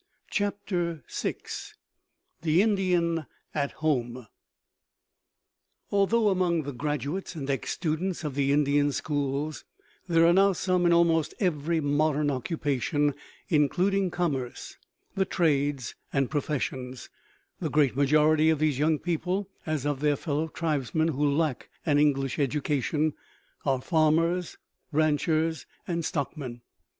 CHAPTER 0.31 1.03
VI 1.07 1.35
THE 2.41 2.63
INDIAN 2.63 3.27
AT 3.53 3.73
HOME 3.73 4.25
Although 5.91 6.29
among 6.29 6.63
the 6.63 6.73
graduates 6.73 7.35
and 7.35 7.47
ex 7.47 7.69
students 7.69 8.23
of 8.23 8.33
the 8.33 8.51
Indian 8.51 8.91
schools 8.93 9.63
there 10.07 10.25
are 10.25 10.33
now 10.33 10.53
some 10.53 10.87
in 10.87 10.91
almost 10.91 11.35
every 11.39 11.79
modern 11.81 12.31
occupation, 12.31 13.13
including 13.49 14.09
commerce, 14.09 14.75
the 15.13 15.23
trades 15.23 15.93
and 16.11 16.31
professions, 16.31 17.11
the 17.59 17.69
great 17.69 17.95
majority 17.95 18.49
of 18.49 18.57
these 18.57 18.79
young 18.79 18.97
people, 18.97 19.51
as 19.67 19.85
of 19.85 19.99
their 19.99 20.15
fellow 20.15 20.47
tribesmen 20.47 21.09
who 21.09 21.29
lack 21.31 21.69
an 21.85 21.99
English 21.99 22.39
education, 22.39 23.13
are 23.67 23.81
farmers, 23.81 24.57
ranchers, 24.91 25.67
and 25.87 26.03
stockmen. 26.03 26.61